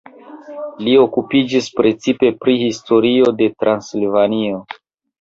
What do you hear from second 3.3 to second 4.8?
de Transilvanio.